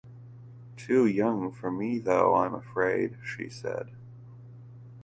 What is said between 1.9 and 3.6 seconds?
though, I’m afraid,” she